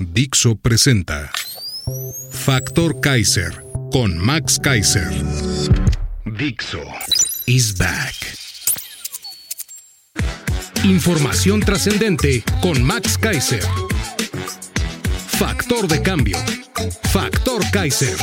Dixo 0.00 0.54
presenta 0.56 1.30
Factor 2.30 3.00
Kaiser 3.00 3.64
con 3.92 4.16
Max 4.16 4.58
Kaiser. 4.58 5.08
Dixo 6.24 6.82
is 7.46 7.76
back. 7.76 8.14
Información 10.84 11.60
trascendente 11.60 12.42
con 12.60 12.82
Max 12.82 13.18
Kaiser. 13.18 13.62
Factor 15.38 15.86
de 15.88 16.02
cambio. 16.02 16.38
Factor 17.12 17.62
Kaiser. 17.70 18.16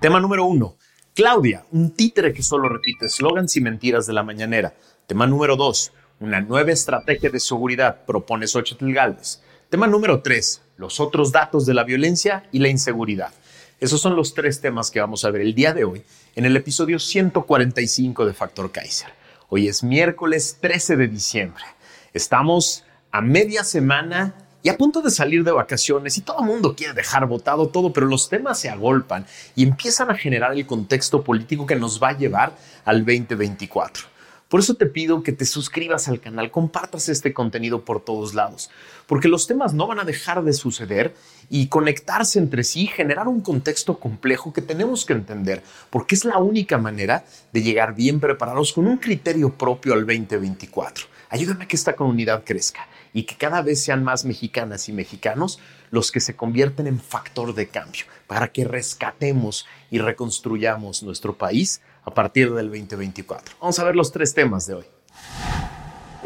Tema 0.00 0.20
número 0.20 0.44
uno. 0.44 0.76
Claudia, 1.14 1.64
un 1.72 1.90
títere 1.90 2.32
que 2.32 2.42
solo 2.42 2.68
repite 2.68 3.06
eslogans 3.06 3.56
y 3.56 3.60
mentiras 3.60 4.06
de 4.06 4.12
la 4.12 4.22
mañanera. 4.22 4.74
Tema 5.06 5.26
número 5.26 5.56
dos. 5.56 5.92
Una 6.22 6.40
nueva 6.40 6.70
estrategia 6.70 7.30
de 7.30 7.40
seguridad 7.40 8.04
propone 8.06 8.46
Xochitl 8.46 8.92
Galvez. 8.92 9.40
Tema 9.68 9.88
número 9.88 10.22
tres. 10.22 10.62
Los 10.76 11.00
otros 11.00 11.32
datos 11.32 11.66
de 11.66 11.74
la 11.74 11.82
violencia 11.82 12.44
y 12.52 12.60
la 12.60 12.68
inseguridad. 12.68 13.32
Esos 13.80 14.00
son 14.00 14.14
los 14.14 14.32
tres 14.32 14.60
temas 14.60 14.92
que 14.92 15.00
vamos 15.00 15.24
a 15.24 15.32
ver 15.32 15.40
el 15.40 15.52
día 15.52 15.74
de 15.74 15.82
hoy 15.82 16.04
en 16.36 16.44
el 16.44 16.56
episodio 16.56 17.00
145 17.00 18.24
de 18.24 18.34
Factor 18.34 18.70
Kaiser. 18.70 19.08
Hoy 19.48 19.66
es 19.66 19.82
miércoles 19.82 20.58
13 20.60 20.94
de 20.94 21.08
diciembre. 21.08 21.64
Estamos 22.12 22.84
a 23.10 23.20
media 23.20 23.64
semana 23.64 24.36
y 24.62 24.68
a 24.68 24.78
punto 24.78 25.02
de 25.02 25.10
salir 25.10 25.42
de 25.42 25.50
vacaciones 25.50 26.16
y 26.18 26.20
todo 26.20 26.38
el 26.38 26.46
mundo 26.46 26.76
quiere 26.76 26.94
dejar 26.94 27.26
votado 27.26 27.66
todo, 27.66 27.92
pero 27.92 28.06
los 28.06 28.28
temas 28.28 28.60
se 28.60 28.70
agolpan 28.70 29.26
y 29.56 29.64
empiezan 29.64 30.08
a 30.08 30.14
generar 30.14 30.52
el 30.52 30.66
contexto 30.66 31.24
político 31.24 31.66
que 31.66 31.74
nos 31.74 32.00
va 32.00 32.10
a 32.10 32.16
llevar 32.16 32.56
al 32.84 33.04
2024. 33.04 34.12
Por 34.52 34.60
eso 34.60 34.74
te 34.74 34.84
pido 34.84 35.22
que 35.22 35.32
te 35.32 35.46
suscribas 35.46 36.08
al 36.08 36.20
canal, 36.20 36.50
compartas 36.50 37.08
este 37.08 37.32
contenido 37.32 37.86
por 37.86 38.04
todos 38.04 38.34
lados, 38.34 38.70
porque 39.06 39.26
los 39.26 39.46
temas 39.46 39.72
no 39.72 39.86
van 39.86 39.98
a 39.98 40.04
dejar 40.04 40.44
de 40.44 40.52
suceder 40.52 41.14
y 41.48 41.68
conectarse 41.68 42.38
entre 42.38 42.62
sí, 42.62 42.86
generar 42.86 43.28
un 43.28 43.40
contexto 43.40 43.98
complejo 43.98 44.52
que 44.52 44.60
tenemos 44.60 45.06
que 45.06 45.14
entender, 45.14 45.62
porque 45.88 46.14
es 46.14 46.26
la 46.26 46.36
única 46.36 46.76
manera 46.76 47.24
de 47.50 47.62
llegar 47.62 47.94
bien 47.94 48.20
preparados 48.20 48.74
con 48.74 48.86
un 48.86 48.98
criterio 48.98 49.54
propio 49.54 49.94
al 49.94 50.00
2024. 50.00 51.06
Ayúdame 51.30 51.64
a 51.64 51.68
que 51.68 51.76
esta 51.76 51.96
comunidad 51.96 52.44
crezca 52.44 52.86
y 53.14 53.22
que 53.22 53.36
cada 53.36 53.62
vez 53.62 53.82
sean 53.82 54.04
más 54.04 54.26
mexicanas 54.26 54.86
y 54.90 54.92
mexicanos 54.92 55.60
los 55.90 56.12
que 56.12 56.20
se 56.20 56.36
convierten 56.36 56.86
en 56.86 57.00
factor 57.00 57.54
de 57.54 57.68
cambio 57.68 58.04
para 58.26 58.48
que 58.48 58.64
rescatemos 58.64 59.66
y 59.90 59.96
reconstruyamos 59.96 61.02
nuestro 61.02 61.38
país 61.38 61.80
a 62.04 62.12
partir 62.12 62.52
del 62.52 62.66
2024. 62.66 63.56
Vamos 63.60 63.78
a 63.78 63.84
ver 63.84 63.96
los 63.96 64.12
tres 64.12 64.34
temas 64.34 64.66
de 64.66 64.74
hoy. 64.74 64.84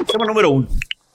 Tema 0.06 0.24
número 0.24 0.50
uno. 0.50 0.68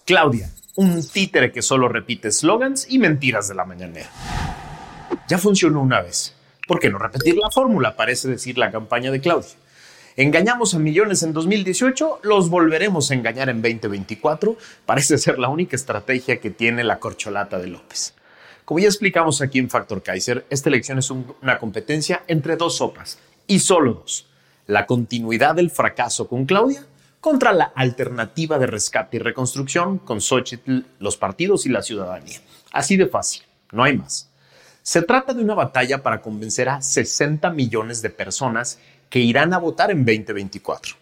Claudia, 0.06 0.50
un 0.76 1.08
títere 1.08 1.52
que 1.52 1.62
solo 1.62 1.88
repite 1.88 2.32
slogans 2.32 2.88
y 2.90 3.00
mentiras 3.00 3.48
de 3.48 3.56
la 3.56 3.66
mañanera. 3.66 4.10
Ya 5.28 5.38
funcionó 5.38 5.82
una 5.82 6.02
vez. 6.02 6.36
¿Por 6.68 6.80
qué 6.80 6.90
no 6.90 6.98
repetir 6.98 7.38
la 7.38 7.50
fórmula? 7.50 7.96
Parece 7.96 8.28
decir 8.28 8.58
la 8.58 8.72
campaña 8.72 9.12
de 9.12 9.22
Claudia. 9.22 9.52
Engañamos 10.18 10.74
a 10.74 10.80
millones 10.80 11.24
en 11.24 11.32
2018, 11.32 12.20
los 12.24 12.50
volveremos 12.50 13.10
a 13.12 13.14
engañar 13.14 13.50
en 13.50 13.62
2024. 13.62 14.58
Parece 14.86 15.18
ser 15.18 15.40
la 15.40 15.48
única 15.48 15.76
estrategia 15.76 16.40
que 16.40 16.50
tiene 16.50 16.84
la 16.84 17.00
corcholata 17.00 17.58
de 17.58 17.68
López. 17.68 18.14
Como 18.66 18.80
ya 18.80 18.88
explicamos 18.88 19.42
aquí 19.42 19.60
en 19.60 19.70
Factor 19.70 20.04
Kaiser, 20.04 20.46
esta 20.50 20.70
elección 20.70 21.00
es 21.00 21.10
un, 21.10 21.34
una 21.42 21.58
competencia 21.58 22.24
entre 22.28 22.58
dos 22.58 22.78
sopas 22.78 23.20
y 23.48 23.60
solo 23.60 23.94
dos 23.94 24.31
la 24.68 24.86
continuidad 24.86 25.56
del 25.56 25.70
fracaso 25.70 26.28
con 26.28 26.46
Claudia 26.46 26.86
contra 27.20 27.54
la 27.54 27.72
alternativa 27.76 28.58
de 28.58 28.68
rescate 28.68 29.18
y 29.18 29.20
reconstrucción 29.20 30.00
con 30.00 30.22
Xochitl, 30.22 30.80
los 31.00 31.18
partidos 31.18 31.66
y 31.66 31.70
la 31.70 31.84
ciudadanía. 31.84 32.40
Así 32.72 32.98
de 32.98 33.08
fácil, 33.08 33.44
no 33.72 33.84
hay 33.84 33.98
más. 33.98 34.30
Se 34.82 35.04
trata 35.04 35.34
de 35.34 35.44
una 35.44 35.54
batalla 35.54 36.02
para 36.02 36.22
convencer 36.22 36.68
a 36.68 36.82
60 36.82 37.52
millones 37.52 38.02
de 38.02 38.10
personas 38.10 38.80
que 39.10 39.20
irán 39.20 39.54
a 39.54 39.60
votar 39.60 39.92
en 39.92 40.04
2024. 40.04 40.96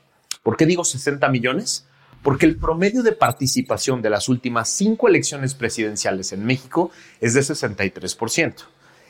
¿Por 0.44 0.58
qué 0.58 0.66
digo 0.66 0.84
60 0.84 1.30
millones? 1.30 1.86
Porque 2.22 2.46
el 2.46 2.58
promedio 2.58 3.02
de 3.02 3.14
participación 3.14 4.02
de 4.02 4.10
las 4.10 4.28
últimas 4.28 4.70
cinco 4.70 5.08
elecciones 5.08 5.54
presidenciales 5.54 6.34
en 6.34 6.46
México 6.46 6.92
es 7.22 7.34
de 7.34 7.42
63% 7.42 8.56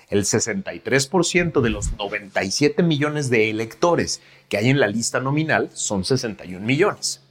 el 0.10 0.26
63% 0.26 1.62
de 1.62 1.70
los 1.70 1.94
97 1.94 2.82
millones 2.84 3.30
de 3.30 3.50
electores 3.50 4.22
que 4.50 4.58
hay 4.58 4.70
en 4.70 4.80
la 4.80 4.88
lista 4.88 5.20
nominal 5.20 5.70
son 5.74 6.04
61 6.04 6.66
millones. 6.66 7.22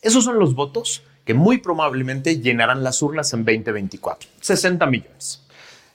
Esos 0.00 0.24
son 0.24 0.38
los 0.38 0.54
votos 0.54 1.02
que 1.24 1.34
muy 1.34 1.58
probablemente 1.58 2.40
llenarán 2.40 2.82
las 2.82 3.02
urnas 3.02 3.32
en 3.34 3.44
2024, 3.44 4.28
60 4.40 4.86
millones. 4.86 5.42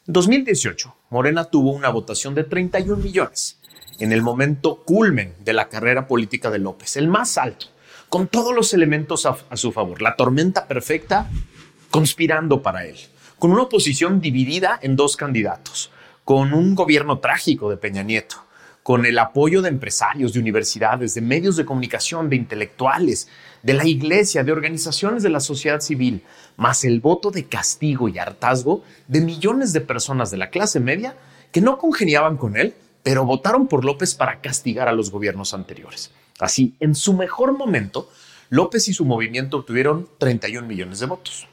En 0.08 0.14
2018, 0.14 0.96
Morena 1.10 1.46
tuvo 1.46 1.72
una 1.72 1.90
votación 1.90 2.36
de 2.36 2.44
31 2.44 3.02
millones, 3.02 3.58
en 4.00 4.12
el 4.12 4.22
momento 4.22 4.84
culmen 4.84 5.34
de 5.44 5.54
la 5.54 5.70
carrera 5.70 6.08
política 6.08 6.52
de 6.52 6.60
López, 6.60 6.98
el 6.98 7.08
más 7.08 7.38
alto, 7.38 7.68
con 8.10 8.28
todos 8.28 8.54
los 8.54 8.74
elementos 8.74 9.26
a, 9.26 9.38
a 9.50 9.58
su 9.58 9.72
favor, 9.72 10.02
la 10.02 10.16
tormenta 10.16 10.68
perfecta 10.68 11.30
conspirando 11.90 12.62
para 12.62 12.86
él, 12.86 12.98
con 13.40 13.52
una 13.52 13.64
oposición 13.64 14.20
dividida 14.20 14.78
en 14.82 14.96
dos 14.96 15.16
candidatos, 15.16 15.92
con 16.26 16.54
un 16.54 16.74
gobierno 16.74 17.20
trágico 17.20 17.70
de 17.70 17.78
Peña 17.78 18.02
Nieto, 18.02 18.38
con 18.82 19.06
el 19.06 19.18
apoyo 19.20 19.62
de 19.62 19.70
empresarios, 19.70 20.34
de 20.34 20.40
universidades, 20.40 21.14
de 21.14 21.22
medios 21.22 21.56
de 21.56 21.66
comunicación, 21.66 22.30
de 22.30 22.36
intelectuales, 22.36 23.30
de 23.62 23.74
la 23.74 23.86
iglesia, 23.86 24.44
de 24.44 24.52
organizaciones 24.52 25.22
de 25.22 25.30
la 25.30 25.40
sociedad 25.40 25.80
civil, 25.82 26.24
más 26.58 26.84
el 26.84 27.00
voto 27.00 27.30
de 27.30 27.46
castigo 27.46 28.10
y 28.10 28.18
hartazgo 28.18 28.84
de 29.08 29.22
millones 29.22 29.72
de 29.72 29.82
personas 29.82 30.32
de 30.32 30.38
la 30.38 30.50
clase 30.50 30.80
media 30.80 31.16
que 31.52 31.62
no 31.62 31.78
congeniaban 31.78 32.38
con 32.38 32.58
él, 32.58 32.74
pero 33.04 33.24
votaron 33.24 33.68
por 33.68 33.86
López 33.86 34.16
para 34.16 34.42
castigar 34.42 34.88
a 34.88 34.94
los 34.94 35.12
gobiernos 35.12 35.54
anteriores. 35.54 36.12
Así, 36.40 36.76
en 36.80 36.96
su 36.96 37.14
mejor 37.14 37.56
momento, 37.56 38.10
López 38.50 38.88
y 38.88 38.94
su 38.94 39.06
movimiento 39.06 39.58
obtuvieron 39.58 40.10
31 40.18 40.68
millones 40.68 41.00
de 41.00 41.06
votos. 41.06 41.48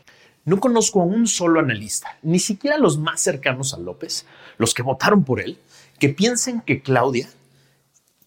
No 0.45 0.59
conozco 0.59 1.01
a 1.01 1.05
un 1.05 1.29
solo 1.29 1.61
analista, 1.61 2.19
ni 2.23 2.41
siquiera 2.41 2.77
los 2.77 2.99
más 2.99 3.21
cercanos 3.21 3.75
a 3.75 3.79
López, 3.79 4.27
los 4.59 4.75
que 4.75 4.83
votaron 4.83 5.23
por 5.23 5.41
él, 5.41 5.59
que 6.01 6.09
piensen 6.09 6.61
que 6.63 6.83
Claudia 6.83 7.29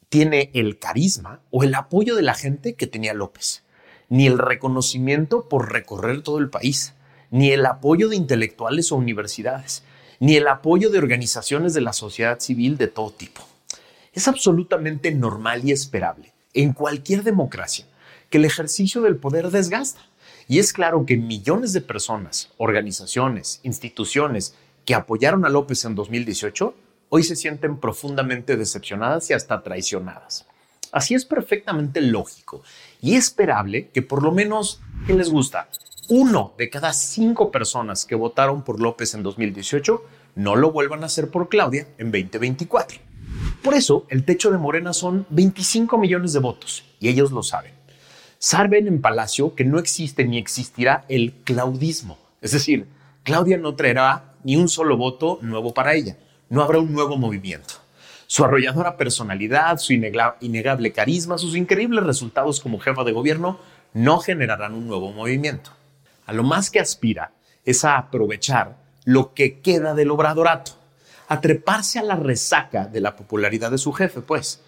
tiene 0.07 0.49
el 0.53 0.79
carisma 0.79 1.41
o 1.51 1.63
el 1.63 1.75
apoyo 1.75 2.15
de 2.15 2.21
la 2.21 2.33
gente 2.33 2.75
que 2.75 2.87
tenía 2.87 3.13
López, 3.13 3.63
ni 4.07 4.27
el 4.27 4.37
reconocimiento 4.37 5.49
por 5.49 5.73
recorrer 5.73 6.21
todo 6.21 6.37
el 6.37 6.49
país, 6.49 6.93
ni 7.31 7.51
el 7.51 7.65
apoyo 7.65 8.07
de 8.07 8.15
intelectuales 8.15 8.93
o 8.93 8.95
universidades, 8.95 9.83
ni 10.21 10.37
el 10.37 10.47
apoyo 10.47 10.89
de 10.89 10.99
organizaciones 10.99 11.73
de 11.73 11.81
la 11.81 11.91
sociedad 11.91 12.39
civil 12.39 12.77
de 12.77 12.87
todo 12.87 13.11
tipo. 13.11 13.41
Es 14.13 14.29
absolutamente 14.29 15.11
normal 15.11 15.65
y 15.65 15.73
esperable 15.73 16.31
en 16.53 16.71
cualquier 16.71 17.23
democracia 17.23 17.85
que 18.29 18.37
el 18.37 18.45
ejercicio 18.45 19.01
del 19.01 19.17
poder 19.17 19.51
desgasta 19.51 19.99
y 20.47 20.59
es 20.59 20.73
claro 20.73 21.05
que 21.05 21.17
millones 21.17 21.73
de 21.73 21.81
personas, 21.81 22.51
organizaciones, 22.57 23.59
instituciones 23.63 24.55
que 24.85 24.93
apoyaron 24.93 25.45
a 25.45 25.49
López 25.49 25.85
en 25.85 25.95
2018 25.95 26.75
hoy 27.09 27.23
se 27.23 27.35
sienten 27.35 27.77
profundamente 27.77 28.55
decepcionadas 28.55 29.29
y 29.29 29.33
hasta 29.33 29.63
traicionadas. 29.63 30.45
Así 30.91 31.15
es 31.15 31.25
perfectamente 31.25 31.99
lógico 32.01 32.61
y 33.01 33.15
esperable 33.15 33.89
que 33.89 34.01
por 34.01 34.23
lo 34.23 34.31
menos, 34.31 34.81
¿qué 35.07 35.13
les 35.13 35.29
gusta? 35.29 35.69
Uno 36.09 36.53
de 36.57 36.69
cada 36.69 36.93
cinco 36.93 37.51
personas 37.51 38.05
que 38.05 38.15
votaron 38.15 38.63
por 38.63 38.79
López 38.79 39.13
en 39.15 39.23
2018 39.23 40.03
no 40.35 40.55
lo 40.55 40.71
vuelvan 40.71 41.03
a 41.03 41.07
hacer 41.07 41.31
por 41.31 41.49
Claudia 41.49 41.87
en 41.97 42.11
2024. 42.11 42.99
Por 43.63 43.73
eso, 43.73 44.05
el 44.09 44.23
techo 44.23 44.51
de 44.51 44.59
Morena 44.59 44.93
son 44.93 45.25
25 45.31 45.97
millones 45.97 46.33
de 46.33 46.39
votos 46.39 46.83
y 46.99 47.09
ellos 47.09 47.31
lo 47.31 47.41
saben 47.41 47.74
saben 48.39 48.87
en 48.87 49.01
Palacio 49.01 49.55
que 49.55 49.65
no 49.65 49.79
existe 49.79 50.25
ni 50.25 50.37
existirá 50.37 51.05
el 51.09 51.33
claudismo. 51.43 52.17
Es 52.41 52.51
decir, 52.51 52.87
Claudia 53.23 53.57
no 53.57 53.75
traerá 53.75 54.35
ni 54.43 54.55
un 54.55 54.69
solo 54.69 54.97
voto 54.97 55.39
nuevo 55.41 55.73
para 55.73 55.95
ella. 55.95 56.17
No 56.49 56.61
habrá 56.61 56.79
un 56.79 56.93
nuevo 56.93 57.17
movimiento. 57.17 57.75
Su 58.27 58.43
arrolladora 58.43 58.97
personalidad, 58.97 59.77
su 59.77 59.93
innegable 59.93 60.91
carisma, 60.91 61.37
sus 61.37 61.55
increíbles 61.55 62.03
resultados 62.03 62.59
como 62.59 62.79
jefa 62.79 63.03
de 63.03 63.11
gobierno 63.11 63.59
no 63.93 64.19
generarán 64.19 64.73
un 64.73 64.87
nuevo 64.87 65.11
movimiento. 65.11 65.71
A 66.25 66.33
lo 66.33 66.43
más 66.43 66.69
que 66.69 66.79
aspira 66.79 67.31
es 67.63 67.85
a 67.85 67.97
aprovechar 67.97 68.77
lo 69.05 69.33
que 69.33 69.59
queda 69.59 69.93
del 69.93 70.11
obradorato, 70.11 70.73
a 71.27 71.39
treparse 71.39 71.99
a 71.99 72.03
la 72.03 72.15
resaca 72.15 72.85
de 72.85 73.01
la 73.01 73.15
popularidad 73.15 73.71
de 73.71 73.77
su 73.77 73.93
jefe, 73.93 74.21
pues. 74.21 74.61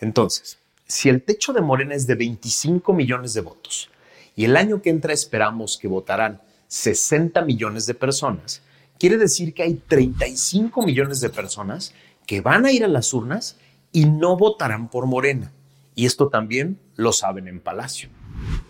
Entonces, 0.00 0.58
si 0.92 1.08
el 1.08 1.22
techo 1.22 1.54
de 1.54 1.62
Morena 1.62 1.94
es 1.94 2.06
de 2.06 2.14
25 2.16 2.92
millones 2.92 3.32
de 3.32 3.40
votos 3.40 3.88
y 4.36 4.44
el 4.44 4.58
año 4.58 4.82
que 4.82 4.90
entra 4.90 5.14
esperamos 5.14 5.78
que 5.80 5.88
votarán 5.88 6.42
60 6.68 7.40
millones 7.42 7.86
de 7.86 7.94
personas, 7.94 8.60
quiere 8.98 9.16
decir 9.16 9.54
que 9.54 9.62
hay 9.62 9.74
35 9.74 10.82
millones 10.82 11.22
de 11.22 11.30
personas 11.30 11.94
que 12.26 12.42
van 12.42 12.66
a 12.66 12.72
ir 12.72 12.84
a 12.84 12.88
las 12.88 13.14
urnas 13.14 13.56
y 13.90 14.04
no 14.04 14.36
votarán 14.36 14.88
por 14.88 15.06
Morena. 15.06 15.50
Y 15.94 16.04
esto 16.04 16.28
también 16.28 16.78
lo 16.96 17.12
saben 17.12 17.48
en 17.48 17.60
Palacio. 17.60 18.10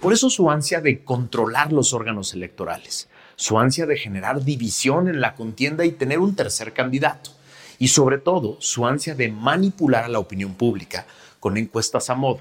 Por 0.00 0.12
eso 0.12 0.30
su 0.30 0.48
ansia 0.48 0.80
de 0.80 1.02
controlar 1.02 1.72
los 1.72 1.92
órganos 1.92 2.34
electorales, 2.34 3.08
su 3.34 3.58
ansia 3.58 3.84
de 3.84 3.96
generar 3.96 4.44
división 4.44 5.08
en 5.08 5.20
la 5.20 5.34
contienda 5.34 5.84
y 5.84 5.90
tener 5.90 6.20
un 6.20 6.36
tercer 6.36 6.72
candidato, 6.72 7.32
y 7.80 7.88
sobre 7.88 8.18
todo 8.18 8.58
su 8.60 8.86
ansia 8.86 9.16
de 9.16 9.28
manipular 9.32 10.04
a 10.04 10.08
la 10.08 10.20
opinión 10.20 10.54
pública 10.54 11.04
con 11.42 11.56
encuestas 11.56 12.08
a 12.08 12.14
modo. 12.14 12.38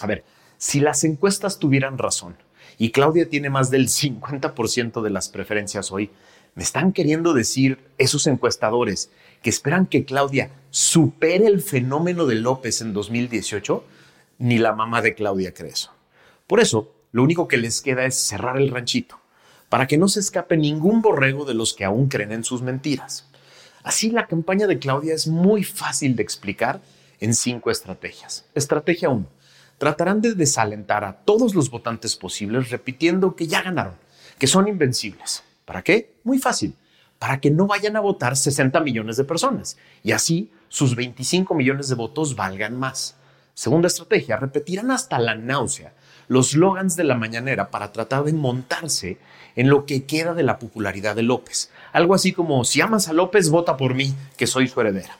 A 0.00 0.06
ver, 0.06 0.24
si 0.58 0.78
las 0.78 1.02
encuestas 1.02 1.58
tuvieran 1.58 1.98
razón 1.98 2.36
y 2.78 2.92
Claudia 2.92 3.28
tiene 3.28 3.50
más 3.50 3.68
del 3.68 3.88
50% 3.88 5.02
de 5.02 5.10
las 5.10 5.28
preferencias 5.28 5.90
hoy, 5.90 6.12
me 6.54 6.62
están 6.62 6.92
queriendo 6.92 7.34
decir 7.34 7.80
esos 7.98 8.28
encuestadores 8.28 9.10
que 9.42 9.50
esperan 9.50 9.86
que 9.86 10.04
Claudia 10.04 10.52
supere 10.70 11.48
el 11.48 11.62
fenómeno 11.62 12.26
de 12.26 12.36
López 12.36 12.80
en 12.80 12.92
2018, 12.92 13.84
ni 14.38 14.58
la 14.58 14.72
mamá 14.72 15.02
de 15.02 15.16
Claudia 15.16 15.52
cree 15.52 15.72
eso. 15.72 15.90
Por 16.46 16.60
eso, 16.60 16.94
lo 17.10 17.24
único 17.24 17.48
que 17.48 17.56
les 17.56 17.80
queda 17.80 18.04
es 18.04 18.14
cerrar 18.14 18.56
el 18.56 18.70
ranchito, 18.70 19.18
para 19.68 19.88
que 19.88 19.98
no 19.98 20.06
se 20.06 20.20
escape 20.20 20.56
ningún 20.56 21.02
borrego 21.02 21.44
de 21.44 21.54
los 21.54 21.74
que 21.74 21.84
aún 21.84 22.06
creen 22.06 22.30
en 22.30 22.44
sus 22.44 22.62
mentiras. 22.62 23.28
Así 23.82 24.12
la 24.12 24.28
campaña 24.28 24.68
de 24.68 24.78
Claudia 24.78 25.12
es 25.12 25.26
muy 25.26 25.64
fácil 25.64 26.14
de 26.14 26.22
explicar 26.22 26.80
en 27.24 27.32
cinco 27.32 27.70
estrategias. 27.70 28.44
Estrategia 28.54 29.08
1. 29.08 29.26
Tratarán 29.78 30.20
de 30.20 30.34
desalentar 30.34 31.04
a 31.04 31.14
todos 31.14 31.54
los 31.54 31.70
votantes 31.70 32.16
posibles 32.16 32.68
repitiendo 32.68 33.34
que 33.34 33.46
ya 33.46 33.62
ganaron, 33.62 33.94
que 34.38 34.46
son 34.46 34.68
invencibles. 34.68 35.42
¿Para 35.64 35.80
qué? 35.80 36.16
Muy 36.22 36.38
fácil. 36.38 36.74
Para 37.18 37.40
que 37.40 37.50
no 37.50 37.66
vayan 37.66 37.96
a 37.96 38.00
votar 38.00 38.36
60 38.36 38.78
millones 38.80 39.16
de 39.16 39.24
personas 39.24 39.78
y 40.02 40.12
así 40.12 40.50
sus 40.68 40.94
25 40.96 41.54
millones 41.54 41.88
de 41.88 41.94
votos 41.94 42.36
valgan 42.36 42.78
más. 42.78 43.16
Segunda 43.54 43.86
estrategia, 43.86 44.36
repetirán 44.36 44.90
hasta 44.90 45.18
la 45.18 45.34
náusea 45.34 45.94
los 46.28 46.50
slogans 46.50 46.94
de 46.94 47.04
la 47.04 47.14
mañanera 47.14 47.70
para 47.70 47.90
tratar 47.90 48.24
de 48.24 48.34
montarse 48.34 49.16
en 49.56 49.70
lo 49.70 49.86
que 49.86 50.04
queda 50.04 50.34
de 50.34 50.42
la 50.42 50.58
popularidad 50.58 51.16
de 51.16 51.22
López. 51.22 51.70
Algo 51.92 52.14
así 52.14 52.32
como, 52.32 52.64
si 52.64 52.82
amas 52.82 53.08
a 53.08 53.14
López, 53.14 53.48
vota 53.48 53.78
por 53.78 53.94
mí, 53.94 54.14
que 54.36 54.46
soy 54.46 54.68
su 54.68 54.78
heredera. 54.80 55.16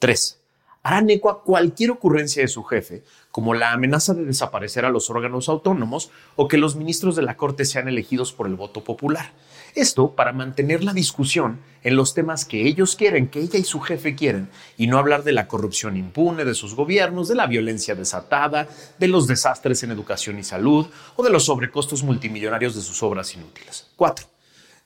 3. 0.00 0.39
Harán 0.82 1.10
eco 1.10 1.28
a 1.28 1.42
cualquier 1.42 1.90
ocurrencia 1.90 2.42
de 2.42 2.48
su 2.48 2.64
jefe, 2.64 3.02
como 3.30 3.52
la 3.52 3.72
amenaza 3.72 4.14
de 4.14 4.24
desaparecer 4.24 4.86
a 4.86 4.90
los 4.90 5.10
órganos 5.10 5.50
autónomos 5.50 6.10
o 6.36 6.48
que 6.48 6.56
los 6.56 6.74
ministros 6.74 7.16
de 7.16 7.22
la 7.22 7.36
Corte 7.36 7.66
sean 7.66 7.86
elegidos 7.86 8.32
por 8.32 8.46
el 8.46 8.54
voto 8.54 8.82
popular. 8.82 9.32
Esto 9.74 10.16
para 10.16 10.32
mantener 10.32 10.82
la 10.82 10.94
discusión 10.94 11.60
en 11.82 11.96
los 11.96 12.14
temas 12.14 12.44
que 12.44 12.66
ellos 12.66 12.96
quieren, 12.96 13.28
que 13.28 13.40
ella 13.40 13.58
y 13.58 13.64
su 13.64 13.80
jefe 13.80 14.14
quieren, 14.14 14.48
y 14.78 14.86
no 14.86 14.98
hablar 14.98 15.22
de 15.22 15.32
la 15.32 15.48
corrupción 15.48 15.96
impune 15.98 16.44
de 16.44 16.54
sus 16.54 16.74
gobiernos, 16.74 17.28
de 17.28 17.34
la 17.34 17.46
violencia 17.46 17.94
desatada, 17.94 18.66
de 18.98 19.08
los 19.08 19.26
desastres 19.26 19.82
en 19.82 19.90
educación 19.90 20.38
y 20.38 20.44
salud 20.44 20.86
o 21.14 21.22
de 21.22 21.30
los 21.30 21.44
sobrecostos 21.44 22.02
multimillonarios 22.02 22.74
de 22.74 22.80
sus 22.80 23.02
obras 23.02 23.34
inútiles. 23.34 23.90
4. 23.96 24.26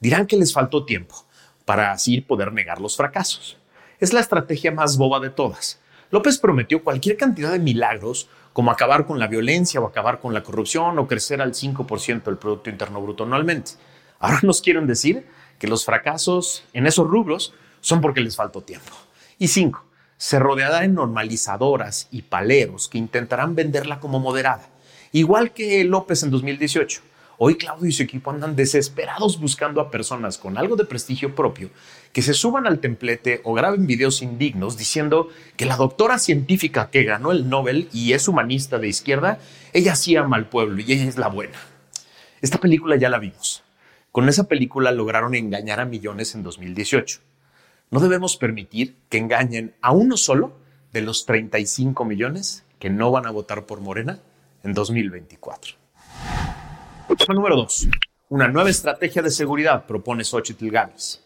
Dirán 0.00 0.26
que 0.26 0.37
les 0.37 0.52
faltó 0.52 0.85
tiempo 0.85 1.25
para 1.64 1.93
así 1.93 2.20
poder 2.20 2.52
negar 2.52 2.81
los 2.81 2.96
fracasos. 2.96 3.56
Es 4.00 4.12
la 4.12 4.20
estrategia 4.20 4.73
más 4.73 4.99
boba 4.99 5.20
de 5.20 5.31
todas. 5.31 5.79
López 6.14 6.38
prometió 6.38 6.84
cualquier 6.84 7.16
cantidad 7.16 7.50
de 7.50 7.58
milagros 7.58 8.28
como 8.52 8.70
acabar 8.70 9.05
con 9.05 9.19
la 9.19 9.26
violencia 9.26 9.81
o 9.81 9.87
acabar 9.88 10.20
con 10.20 10.32
la 10.32 10.44
corrupción 10.44 10.96
o 11.00 11.08
crecer 11.08 11.43
al 11.43 11.55
5% 11.55 12.22
del 12.22 12.37
Producto 12.37 12.70
Interno 12.70 13.02
Bruto 13.02 13.25
anualmente. 13.25 13.72
Ahora 14.20 14.38
nos 14.44 14.62
quieren 14.62 14.87
decir 14.87 15.26
que 15.58 15.66
los 15.66 15.84
fracasos 15.84 16.62
en 16.72 16.87
esos 16.87 17.08
rubros 17.08 17.52
son 17.81 18.00
porque 18.00 18.20
les 18.20 18.37
faltó 18.37 18.61
tiempo. 18.61 18.93
Y 19.40 19.49
cinco, 19.49 19.87
se 20.16 20.38
rodeará 20.38 20.82
de 20.82 20.88
normalizadoras 20.88 22.06
y 22.12 22.22
paleros 22.22 22.87
que 22.87 22.99
intentarán 22.99 23.56
venderla 23.56 23.99
como 23.99 24.20
moderada, 24.20 24.69
igual 25.10 25.52
que 25.52 25.82
López 25.82 26.22
en 26.22 26.31
2018. 26.31 27.02
Hoy 27.36 27.56
Claudio 27.56 27.88
y 27.88 27.92
su 27.92 28.02
equipo 28.04 28.31
andan 28.31 28.54
desesperados 28.54 29.40
buscando 29.40 29.81
a 29.81 29.90
personas 29.90 30.38
con 30.38 30.56
algo 30.56 30.76
de 30.76 30.84
prestigio 30.84 31.34
propio 31.34 31.70
que 32.12 32.22
se 32.22 32.32
suban 32.32 32.66
al 32.66 32.78
templete 32.78 33.40
o 33.42 33.54
graben 33.54 33.86
videos 33.86 34.22
indignos 34.22 34.78
diciendo 34.78 35.28
que 35.56 35.66
la 35.66 35.76
doctora 35.76 36.20
científica 36.20 36.90
que 36.90 37.02
ganó 37.02 37.32
el 37.32 37.48
Nobel 37.48 37.88
y 37.92 38.12
es 38.12 38.28
humanista 38.28 38.78
de 38.78 38.86
izquierda, 38.86 39.40
ella 39.72 39.96
sí 39.96 40.14
ama 40.14 40.36
al 40.36 40.48
pueblo 40.48 40.81
y 40.81 40.92
ella 40.92 41.08
es 41.08 41.19
la 41.19 41.28
buena. 41.28 41.58
Esta 42.40 42.58
película 42.58 42.94
ya 42.96 43.08
la 43.08 43.19
vimos. 43.19 43.64
Con 44.12 44.28
esa 44.28 44.46
película 44.46 44.92
lograron 44.92 45.34
engañar 45.34 45.81
a 45.81 45.86
millones 45.86 46.36
en 46.36 46.44
2018. 46.44 47.19
No 47.90 47.98
debemos 47.98 48.36
permitir 48.36 48.94
que 49.08 49.19
engañen 49.19 49.75
a 49.81 49.90
uno 49.90 50.16
solo 50.16 50.56
de 50.92 51.02
los 51.02 51.26
35 51.26 52.04
millones 52.04 52.64
que 52.78 52.90
no 52.90 53.10
van 53.10 53.26
a 53.26 53.32
votar 53.32 53.66
por 53.66 53.81
Morena 53.81 54.20
en 54.62 54.72
2024. 54.72 55.83
Número 57.29 57.56
2. 57.56 57.89
Una 58.31 58.49
nueva 58.49 58.71
estrategia 58.71 59.21
de 59.21 59.31
seguridad 59.31 59.87
propone 59.87 60.25
Xochitl 60.25 60.71
Gálvez. 60.71 61.23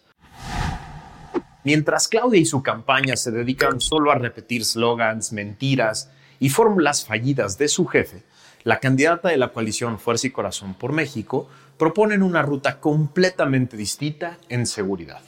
Mientras 1.64 2.08
Claudia 2.08 2.40
y 2.40 2.46
su 2.46 2.62
campaña 2.62 3.16
se 3.16 3.30
dedican 3.30 3.80
solo 3.80 4.10
a 4.10 4.16
repetir 4.16 4.64
slogans, 4.64 5.32
mentiras 5.32 6.10
y 6.40 6.48
fórmulas 6.48 7.04
fallidas 7.04 7.58
de 7.58 7.68
su 7.68 7.86
jefe, 7.86 8.22
la 8.64 8.80
candidata 8.80 9.28
de 9.28 9.36
la 9.36 9.52
coalición 9.52 9.98
Fuerza 9.98 10.26
y 10.26 10.30
Corazón 10.30 10.74
por 10.74 10.92
México 10.92 11.48
proponen 11.78 12.22
una 12.22 12.42
ruta 12.42 12.80
completamente 12.80 13.76
distinta 13.76 14.38
en 14.48 14.66
seguridad. 14.66 15.22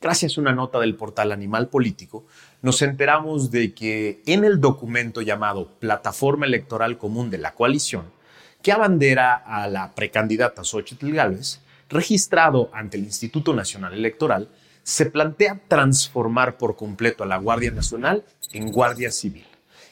Gracias 0.00 0.36
a 0.36 0.40
una 0.40 0.52
nota 0.52 0.78
del 0.80 0.96
portal 0.96 1.32
Animal 1.32 1.68
Político, 1.68 2.26
nos 2.62 2.82
enteramos 2.82 3.50
de 3.50 3.74
que 3.74 4.22
en 4.26 4.44
el 4.44 4.60
documento 4.60 5.22
llamado 5.22 5.78
Plataforma 5.78 6.46
Electoral 6.46 6.98
Común 6.98 7.30
de 7.30 7.38
la 7.38 7.54
Coalición, 7.54 8.17
que 8.62 8.72
abandera 8.72 9.34
a 9.34 9.68
la 9.68 9.94
precandidata 9.94 10.64
Xochitl 10.64 11.12
Gálvez, 11.12 11.60
registrado 11.88 12.70
ante 12.72 12.96
el 12.96 13.04
Instituto 13.04 13.54
Nacional 13.54 13.94
Electoral, 13.94 14.48
se 14.82 15.06
plantea 15.06 15.60
transformar 15.68 16.56
por 16.56 16.76
completo 16.76 17.22
a 17.22 17.26
la 17.26 17.36
Guardia 17.36 17.70
Nacional 17.70 18.24
en 18.52 18.72
Guardia 18.72 19.10
Civil 19.10 19.46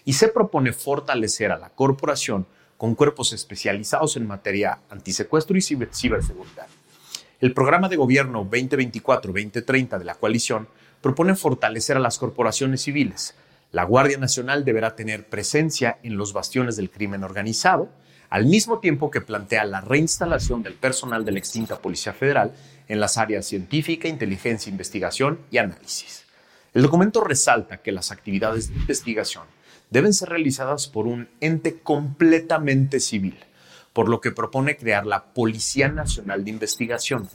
y 0.05 0.15
se 0.15 0.29
propone 0.29 0.73
fortalecer 0.73 1.53
a 1.53 1.59
la 1.59 1.71
corporación 1.71 2.47
con 2.77 2.95
cuerpos 2.95 3.33
especializados 3.33 4.17
en 4.17 4.27
materia 4.27 4.81
antisecuestro 4.91 5.57
y 5.57 5.63
ciberseguridad. 5.63 6.67
El 7.41 7.53
programa 7.53 7.89
de 7.89 7.97
gobierno 7.97 8.49
2024-2030 8.51 9.99
de 9.99 10.05
la 10.05 10.15
coalición 10.15 10.69
propone 11.03 11.35
fortalecer 11.35 11.97
a 11.97 12.01
las 12.01 12.19
corporaciones 12.19 12.83
civiles. 12.83 13.35
La 13.73 13.85
Guardia 13.85 14.17
Nacional 14.17 14.65
deberá 14.65 14.97
tener 14.97 15.29
presencia 15.29 15.99
en 16.03 16.17
los 16.17 16.33
bastiones 16.33 16.77
del 16.77 16.91
crimen 16.91 17.25
organizado, 17.25 17.91
al 18.31 18.47
mismo 18.47 18.79
tiempo 18.79 19.11
que 19.11 19.21
plantea 19.21 19.65
la 19.65 19.81
reinstalación 19.81 20.63
del 20.63 20.75
personal 20.75 21.25
de 21.25 21.33
la 21.33 21.39
extinta 21.39 21.79
Policía 21.79 22.13
Federal 22.13 22.53
en 22.89 23.01
las 23.01 23.19
áreas 23.19 23.47
científica, 23.47 24.09
inteligencia, 24.09 24.71
investigación 24.71 25.41
y 25.51 25.59
análisis. 25.59 26.25
El 26.75 26.83
documento 26.83 27.23
resalta 27.23 27.79
que 27.79 27.93
las 27.93 28.11
actividades 28.11 28.69
de 28.69 28.77
investigación 28.77 29.45
deben 29.91 30.13
ser 30.13 30.29
realizadas 30.29 30.89
por 30.89 31.07
un 31.07 31.29
ente 31.41 31.79
completamente 31.81 33.01
civil, 33.01 33.39
por 33.93 34.09
lo 34.09 34.21
que 34.21 34.31
propone 34.31 34.77
crear 34.77 35.07
la 35.07 35.33
Policía 35.33 35.89
Nacional 35.89 36.45
de 36.45 36.51
Investigación, 36.51 37.29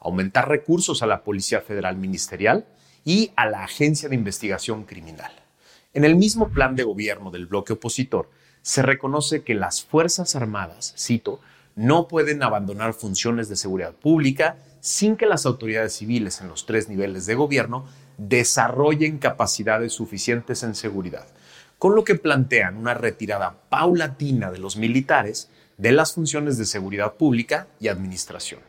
aumentar 0.00 0.48
recursos 0.48 1.02
a 1.02 1.06
la 1.06 1.22
Policía 1.22 1.60
Federal 1.60 1.96
Ministerial 1.96 2.66
y 3.04 3.30
a 3.36 3.46
la 3.46 3.64
Agencia 3.64 4.08
de 4.08 4.16
Investigación 4.16 4.84
Criminal. 4.84 5.32
En 5.92 6.04
el 6.04 6.16
mismo 6.16 6.48
plan 6.50 6.74
de 6.74 6.84
gobierno 6.84 7.30
del 7.30 7.46
bloque 7.46 7.74
opositor, 7.74 8.30
se 8.62 8.82
reconoce 8.82 9.42
que 9.42 9.54
las 9.54 9.82
Fuerzas 9.82 10.36
Armadas, 10.36 10.94
cito, 10.98 11.40
no 11.76 12.08
pueden 12.08 12.42
abandonar 12.42 12.94
funciones 12.94 13.48
de 13.48 13.56
seguridad 13.56 13.94
pública 13.94 14.58
sin 14.80 15.16
que 15.16 15.26
las 15.26 15.46
autoridades 15.46 15.94
civiles 15.94 16.40
en 16.40 16.48
los 16.48 16.66
tres 16.66 16.88
niveles 16.88 17.26
de 17.26 17.34
gobierno 17.34 17.86
desarrollen 18.18 19.18
capacidades 19.18 19.92
suficientes 19.92 20.62
en 20.62 20.74
seguridad, 20.74 21.26
con 21.78 21.94
lo 21.94 22.04
que 22.04 22.16
plantean 22.16 22.76
una 22.76 22.94
retirada 22.94 23.56
paulatina 23.68 24.50
de 24.50 24.58
los 24.58 24.76
militares 24.76 25.48
de 25.78 25.92
las 25.92 26.12
funciones 26.12 26.58
de 26.58 26.66
seguridad 26.66 27.14
pública 27.14 27.66
y 27.78 27.88
administración. 27.88 28.60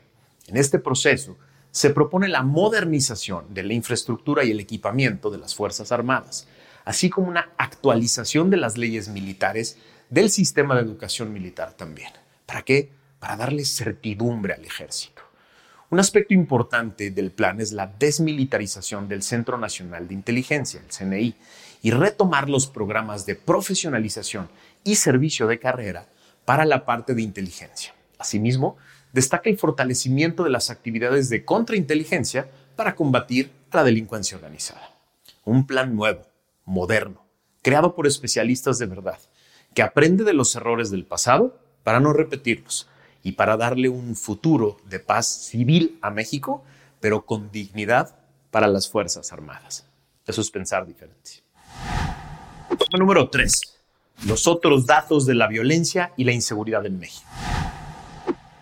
En 0.48 0.56
este 0.56 0.80
proceso 0.80 1.38
se 1.72 1.90
propone 1.90 2.28
la 2.28 2.44
modernización 2.44 3.54
de 3.54 3.64
la 3.64 3.74
infraestructura 3.74 4.44
y 4.44 4.52
el 4.52 4.60
equipamiento 4.60 5.30
de 5.30 5.38
las 5.38 5.56
Fuerzas 5.56 5.92
Armadas, 5.92 6.48
así 6.86 7.10
como 7.10 7.28
una 7.28 7.50
actualización 7.58 8.50
de 8.50 8.58
las 8.58 8.78
leyes 8.78 9.10
militares 9.10 9.78
del 10.10 10.30
sistema 10.30 10.76
de 10.76 10.82
educación 10.82 11.32
militar 11.32 11.74
también, 11.74 12.12
¿Para 12.46 12.64
qué? 12.64 12.92
Para 13.20 13.38
darle 13.38 13.64
certidumbre 13.64 14.54
al 14.54 14.66
ejército. 14.66 15.22
Un 15.90 16.00
aspecto 16.00 16.34
importante 16.34 17.12
del 17.12 17.32
plan 17.32 17.62
es 17.62 17.72
la 17.72 17.88
desmilitarización 17.88 19.08
del 19.08 19.24
Centro 19.24 19.58
Nacional 19.58 20.08
de 20.08 20.14
Inteligencia, 20.14 20.82
el 20.82 20.88
CNI, 20.88 21.36
y 21.82 21.92
retomar 21.92 22.50
los 22.50 22.68
programas 22.68 23.26
de 23.26 23.36
profesionalización 23.36 24.50
y 24.84 24.96
servicio 24.96 25.48
de 25.48 25.60
carrera 25.60 26.08
para 26.44 26.66
la 26.66 26.86
parte 26.86 27.14
de 27.14 27.22
inteligencia. 27.22 27.94
Asimismo, 28.18 28.76
destaca 29.14 29.50
el 29.50 29.58
fortalecimiento 29.58 30.44
de 30.44 30.50
las 30.50 30.70
actividades 30.70 31.30
de 31.30 31.46
contrainteligencia 31.46 32.50
para 32.76 32.96
combatir 32.96 33.52
la 33.72 33.84
delincuencia 33.84 34.36
organizada. 34.38 34.92
Un 35.46 35.66
plan 35.66 35.96
nuevo, 35.96 36.24
moderno, 36.66 37.26
creado 37.62 37.96
por 37.96 38.08
especialistas 38.08 38.80
de 38.80 38.86
verdad, 38.86 39.20
que 39.74 39.82
aprende 39.82 40.24
de 40.24 40.34
los 40.34 40.56
errores 40.56 40.92
del 40.92 41.06
pasado 41.06 41.60
para 41.84 42.00
no 42.00 42.14
repetirlos 42.14 42.88
y 43.24 43.34
para 43.34 43.58
darle 43.58 43.90
un 43.90 44.16
futuro 44.16 44.78
de 44.90 45.00
paz 45.00 45.28
civil 45.28 45.98
a 46.02 46.10
México, 46.10 46.64
pero 47.00 47.26
con 47.26 47.52
dignidad 47.52 48.16
para 48.50 48.68
las 48.68 48.90
Fuerzas 48.90 49.32
Armadas. 49.32 49.86
Eso 50.26 50.42
es 50.42 50.52
pensar 50.52 50.86
diferente. 50.86 51.44
Número 52.98 53.30
3. 53.30 53.62
Los 54.26 54.48
otros 54.48 54.86
datos 54.86 55.26
de 55.26 55.34
la 55.34 55.48
violencia 55.48 56.14
y 56.18 56.26
la 56.26 56.32
inseguridad 56.32 56.86
en 56.86 57.00
México. 57.00 57.30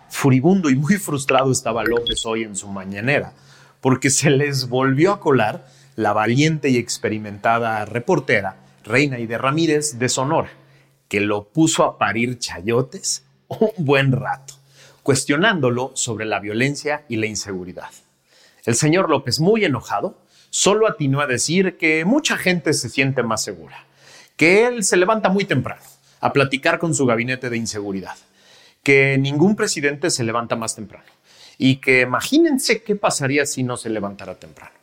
Furibundo 0.08 0.70
y 0.70 0.76
muy 0.76 0.96
frustrado 0.96 1.50
estaba 1.50 1.84
López 1.84 2.24
hoy 2.26 2.44
en 2.44 2.56
su 2.56 2.68
mañanera, 2.68 3.32
porque 3.80 4.10
se 4.10 4.30
les 4.30 4.68
volvió 4.68 5.12
a 5.12 5.20
colar 5.20 5.66
la 5.96 6.12
valiente 6.12 6.70
y 6.70 6.76
experimentada 6.76 7.84
reportera 7.84 8.56
Reina 8.84 9.18
de 9.18 9.38
Ramírez 9.38 9.98
de 9.98 10.08
Sonora, 10.08 10.50
que 11.08 11.20
lo 11.20 11.48
puso 11.48 11.84
a 11.84 11.98
parir 11.98 12.38
chayotes 12.38 13.24
un 13.48 13.70
buen 13.78 14.12
rato, 14.12 14.54
cuestionándolo 15.02 15.92
sobre 15.94 16.24
la 16.24 16.40
violencia 16.40 17.04
y 17.08 17.16
la 17.16 17.26
inseguridad. 17.26 17.90
El 18.64 18.74
señor 18.74 19.10
López, 19.10 19.40
muy 19.40 19.64
enojado, 19.64 20.18
solo 20.50 20.88
atinó 20.88 21.20
a 21.20 21.26
decir 21.26 21.76
que 21.76 22.04
mucha 22.04 22.36
gente 22.36 22.72
se 22.72 22.88
siente 22.88 23.22
más 23.22 23.42
segura, 23.42 23.84
que 24.36 24.66
él 24.66 24.84
se 24.84 24.96
levanta 24.96 25.28
muy 25.28 25.44
temprano 25.44 25.82
a 26.20 26.32
platicar 26.32 26.78
con 26.78 26.94
su 26.94 27.06
gabinete 27.06 27.50
de 27.50 27.56
inseguridad, 27.56 28.16
que 28.82 29.18
ningún 29.18 29.56
presidente 29.56 30.10
se 30.10 30.24
levanta 30.24 30.56
más 30.56 30.74
temprano 30.74 31.10
y 31.58 31.76
que 31.76 32.02
imagínense 32.02 32.82
qué 32.82 32.96
pasaría 32.96 33.44
si 33.46 33.62
no 33.62 33.76
se 33.76 33.90
levantara 33.90 34.34
temprano. 34.36 34.79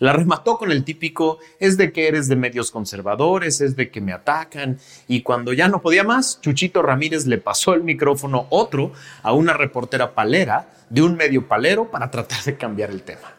La 0.00 0.12
remató 0.12 0.58
con 0.58 0.72
el 0.72 0.82
típico 0.82 1.38
es 1.60 1.76
de 1.76 1.92
que 1.92 2.08
eres 2.08 2.26
de 2.26 2.34
medios 2.34 2.72
conservadores, 2.72 3.60
es 3.60 3.76
de 3.76 3.90
que 3.90 4.00
me 4.00 4.12
atacan 4.12 4.78
y 5.06 5.22
cuando 5.22 5.52
ya 5.52 5.68
no 5.68 5.82
podía 5.82 6.02
más, 6.02 6.40
Chuchito 6.40 6.82
Ramírez 6.82 7.26
le 7.26 7.38
pasó 7.38 7.74
el 7.74 7.84
micrófono 7.84 8.48
otro 8.50 8.92
a 9.22 9.32
una 9.32 9.52
reportera 9.52 10.12
palera 10.12 10.68
de 10.90 11.02
un 11.02 11.14
medio 11.14 11.46
palero 11.46 11.92
para 11.92 12.10
tratar 12.10 12.42
de 12.42 12.56
cambiar 12.56 12.90
el 12.90 13.02
tema. 13.02 13.34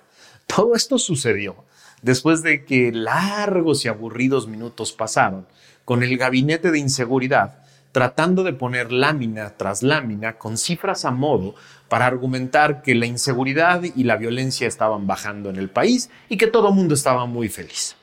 Todo 0.47 0.75
esto 0.75 0.97
sucedió 0.97 1.57
después 2.01 2.41
de 2.41 2.63
que 2.63 2.91
largos 2.93 3.83
y 3.83 3.89
aburridos 3.89 4.47
minutos 4.47 4.93
pasaron 4.93 5.47
con 5.83 6.03
el 6.03 6.17
gabinete 6.17 6.71
de 6.71 6.79
inseguridad 6.79 7.64
tratando 7.95 8.43
de 8.43 8.51
poner 8.51 8.91
lámina 8.91 9.55
tras 9.55 9.81
lámina 9.81 10.37
con 10.37 10.57
cifras 10.57 11.05
a 11.05 11.11
modo 11.11 11.55
para 11.87 12.05
argumentar 12.05 12.81
que 12.81 12.93
la 12.93 13.05
inseguridad 13.05 13.83
y 13.83 14.03
la 14.03 14.17
violencia 14.17 14.67
estaban 14.67 15.07
bajando 15.07 15.49
en 15.49 15.55
el 15.55 15.69
país 15.69 16.09
y 16.27 16.35
que 16.35 16.47
todo 16.47 16.67
el 16.67 16.75
mundo 16.75 16.93
estaba 16.93 17.25
muy 17.25 17.47
feliz. 17.47 17.95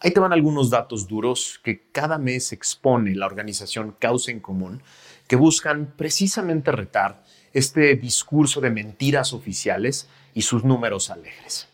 Ahí 0.00 0.10
te 0.10 0.20
van 0.20 0.34
algunos 0.34 0.68
datos 0.68 1.08
duros 1.08 1.58
que 1.64 1.88
cada 1.92 2.18
mes 2.18 2.52
expone 2.52 3.14
la 3.14 3.24
organización 3.24 3.96
Causa 3.98 4.32
en 4.32 4.40
Común, 4.40 4.82
que 5.26 5.36
buscan 5.36 5.94
precisamente 5.96 6.70
retar 6.70 7.24
este 7.54 7.96
discurso 7.96 8.60
de 8.60 8.68
mentiras 8.68 9.32
oficiales 9.32 10.10
y 10.34 10.42
sus 10.42 10.62
números 10.62 11.08
alegres. 11.08 11.68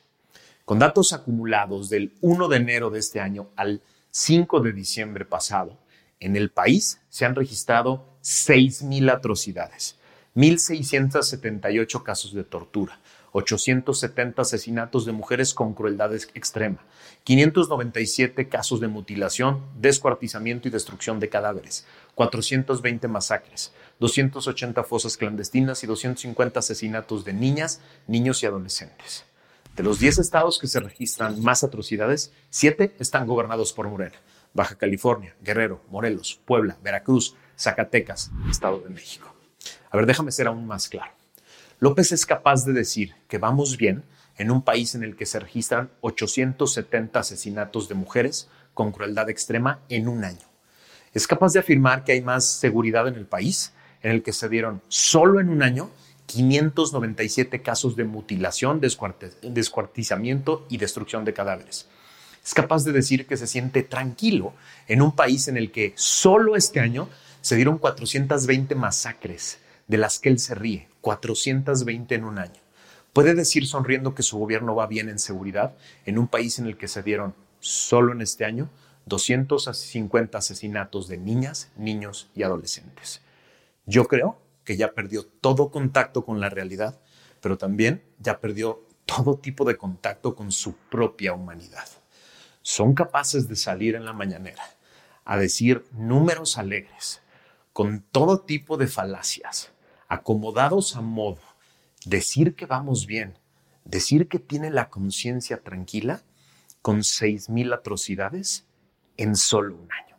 Con 0.65 0.79
datos 0.79 1.13
acumulados 1.13 1.91
del 1.91 2.13
1 2.21 2.47
de 2.47 2.57
enero 2.57 2.91
de 2.91 3.01
este 3.01 3.19
año 3.19 3.49
al 3.57 3.83
5 4.13 4.61
de 4.61 4.73
diciembre 4.73 5.25
pasado, 5.25 5.82
en 6.23 6.37
el 6.37 6.51
país 6.51 7.01
se 7.09 7.25
han 7.25 7.35
registrado 7.35 8.05
6.000 8.23 9.13
atrocidades, 9.13 9.97
1.678 10.37 12.03
casos 12.05 12.33
de 12.33 12.45
tortura, 12.45 13.01
870 13.33 14.43
asesinatos 14.43 15.05
de 15.05 15.13
mujeres 15.13 15.53
con 15.53 15.75
crueldad 15.75 16.15
extrema, 16.15 16.79
597 17.25 18.49
casos 18.49 18.81
de 18.81 18.87
mutilación, 18.87 19.63
descuartizamiento 19.81 20.69
y 20.69 20.71
destrucción 20.71 21.19
de 21.19 21.29
cadáveres, 21.29 21.87
420 22.15 23.09
masacres, 23.09 23.73
280 23.99 24.85
fosas 24.85 25.17
clandestinas 25.17 25.83
y 25.83 25.89
250 25.89 26.61
asesinatos 26.61 27.25
de 27.25 27.33
niñas, 27.33 27.81
niños 28.07 28.43
y 28.43 28.47
adolescentes. 28.47 29.25
De 29.75 29.83
los 29.83 29.99
10 29.99 30.19
estados 30.19 30.59
que 30.59 30.69
se 30.69 30.81
registran 30.81 31.43
más 31.43 31.65
atrocidades, 31.65 32.33
7 32.51 32.95
están 32.99 33.27
gobernados 33.27 33.73
por 33.73 33.89
Morena. 33.89 34.19
Baja 34.55 34.77
California, 34.77 35.35
Guerrero, 35.43 35.83
Morelos, 35.89 36.41
Puebla, 36.45 36.77
Veracruz, 36.83 37.37
Zacatecas, 37.59 38.31
Estado 38.51 38.81
de 38.81 38.91
México. 38.91 39.35
A 39.91 39.97
ver, 39.97 40.07
déjame 40.07 40.33
ser 40.33 40.47
aún 40.47 40.67
más 40.67 40.89
claro. 40.89 41.13
López 41.79 42.13
es 42.13 42.27
capaz 42.27 42.65
de 42.65 42.73
decir 42.73 43.15
que 43.29 43.39
vamos 43.39 43.77
bien 43.77 44.05
en 44.37 44.51
un 44.51 44.63
país 44.63 44.95
en 44.95 45.03
el 45.05 45.17
que 45.17 45.27
se 45.27 45.41
registran 45.41 45.91
870 46.01 47.19
asesinatos 47.19 47.89
de 47.89 47.95
mujeres 47.95 48.49
con 48.75 48.93
crueldad 48.93 49.29
extrema 49.31 49.81
en 49.89 50.09
un 50.09 50.25
año. 50.25 50.47
Es 51.13 51.27
capaz 51.27 51.53
de 51.53 51.61
afirmar 51.61 52.05
que 52.05 52.13
hay 52.13 52.23
más 52.23 52.47
seguridad 52.47 53.09
en 53.09 53.15
el 53.17 53.27
país 53.27 53.73
en 54.03 54.13
el 54.13 54.23
que 54.23 54.33
se 54.33 54.49
dieron 54.49 54.81
solo 54.89 55.41
en 55.41 55.51
un 55.51 55.63
año 55.63 55.91
597 56.27 57.63
casos 57.63 57.97
de 57.97 58.05
mutilación, 58.05 58.81
descuartizamiento 58.81 60.67
y 60.71 60.79
destrucción 60.79 61.25
de 61.25 61.35
cadáveres 61.35 61.89
es 62.45 62.55
capaz 62.55 62.85
de 62.85 62.93
decir 62.93 63.27
que 63.27 63.37
se 63.37 63.47
siente 63.47 63.83
tranquilo 63.83 64.53
en 64.89 65.01
un 65.01 65.15
país 65.15 65.47
en 65.49 65.57
el 65.57 65.71
que 65.71 65.93
solo 65.97 66.57
este 66.57 66.81
año 66.81 67.09
se 67.41 67.57
dieron 67.57 67.79
420 67.79 68.75
masacres 68.75 69.59
de 69.87 69.99
las 69.99 70.19
que 70.19 70.29
él 70.29 70.39
se 70.39 70.55
ríe, 70.55 70.89
420 71.01 72.15
en 72.15 72.25
un 72.25 72.39
año. 72.39 72.61
Puede 73.13 73.35
decir 73.35 73.67
sonriendo 73.67 74.15
que 74.15 74.23
su 74.23 74.39
gobierno 74.39 74.75
va 74.75 74.87
bien 74.87 75.09
en 75.09 75.19
seguridad 75.19 75.75
en 76.05 76.19
un 76.19 76.27
país 76.27 76.59
en 76.59 76.67
el 76.67 76.77
que 76.77 76.89
se 76.89 77.03
dieron 77.03 77.35
solo 77.61 78.13
en 78.13 78.23
este 78.23 78.45
año 78.45 78.69
250 79.07 80.39
asesinatos 80.39 81.09
de 81.09 81.19
niñas, 81.19 81.71
niños 81.77 82.29
y 82.35 82.43
adolescentes. 82.43 83.21
Yo 83.87 84.07
creo 84.09 84.39
que 84.65 84.77
ya 84.77 84.93
perdió 84.93 85.25
todo 85.25 85.71
contacto 85.71 86.25
con 86.25 86.41
la 86.41 86.49
realidad, 86.49 87.01
pero 87.41 87.59
también 87.59 88.03
ya 88.19 88.41
perdió 88.41 88.87
todo 89.05 89.37
tipo 89.37 89.65
de 89.65 89.77
contacto 89.77 90.35
con 90.35 90.51
su 90.53 90.75
propia 90.89 91.35
humanidad 91.35 92.02
son 92.63 92.95
capaces 92.95 93.49
de 93.49 93.57
salir 93.57 93.95
en 93.95 94.05
la 94.05 94.13
mañanera 94.13 94.63
a 95.25 95.37
decir 95.37 95.85
números 95.93 96.59
alegres, 96.59 97.21
con 97.73 98.01
todo 98.01 98.41
tipo 98.41 98.77
de 98.77 98.87
falacias, 98.87 99.71
acomodados 100.09 100.97
a 100.97 101.01
modo, 101.01 101.41
decir 102.05 102.55
que 102.55 102.67
vamos 102.67 103.07
bien, 103.07 103.39
decir 103.85 104.29
que 104.29 104.39
tiene 104.39 104.71
la 104.71 104.89
conciencia 104.91 105.63
tranquila 105.63 106.23
con 106.83 107.05
seis 107.05 107.49
mil 107.49 107.73
atrocidades 107.73 108.65
en 109.17 109.37
solo 109.37 109.77
un 109.77 109.93
año. 109.93 110.17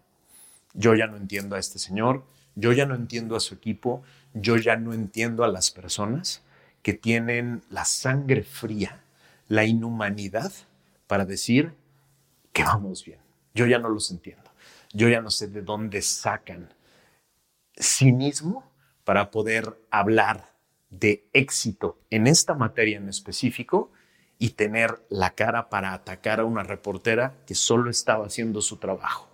Yo 0.73 0.95
ya 0.95 1.07
no 1.07 1.17
entiendo 1.17 1.55
a 1.55 1.59
este 1.59 1.79
señor, 1.79 2.23
yo 2.55 2.71
ya 2.71 2.85
no 2.85 2.95
entiendo 2.95 3.35
a 3.35 3.39
su 3.39 3.55
equipo, 3.55 4.03
yo 4.33 4.57
ya 4.57 4.75
no 4.77 4.93
entiendo 4.93 5.43
a 5.43 5.47
las 5.47 5.71
personas 5.71 6.41
que 6.81 6.93
tienen 6.93 7.62
la 7.69 7.85
sangre 7.85 8.43
fría, 8.43 9.03
la 9.47 9.65
inhumanidad 9.65 10.51
para 11.07 11.25
decir 11.25 11.73
que 12.53 12.63
vamos 12.63 13.03
bien. 13.03 13.19
Yo 13.53 13.65
ya 13.65 13.79
no 13.79 13.89
los 13.89 14.12
entiendo. 14.12 14.51
Yo 14.93 15.10
ya 15.10 15.22
no 15.22 15.31
sé 15.31 15.48
de 15.48 15.63
dónde 15.63 16.01
sacan 16.01 16.69
cinismo 17.75 18.63
para 19.03 19.31
poder 19.31 19.77
hablar 19.89 20.53
de 20.91 21.27
éxito 21.33 21.98
en 22.12 22.27
esta 22.27 22.53
materia 22.53 22.98
en 22.98 23.10
específico 23.10 23.91
y 24.38 24.51
tener 24.51 25.01
la 25.10 25.31
cara 25.31 25.69
para 25.69 25.93
atacar 25.93 26.39
a 26.39 26.45
una 26.45 26.63
reportera 26.63 27.33
que 27.48 27.55
solo 27.55 27.89
estaba 27.89 28.27
haciendo 28.27 28.62
su 28.62 28.77
trabajo, 28.77 29.27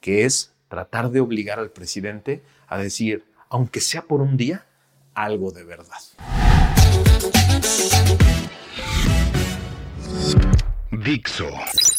que 0.00 0.24
es 0.24 0.52
tratar 0.68 1.10
de 1.10 1.20
obligar 1.20 1.58
al 1.58 1.70
presidente 1.70 2.42
a 2.66 2.76
decir, 2.76 3.24
aunque 3.48 3.80
sea 3.80 4.02
por 4.02 4.20
un 4.20 4.36
día, 4.36 4.66
algo 5.14 5.50
de 5.50 5.64
verdad. 5.64 6.00
Dixo 10.90 11.48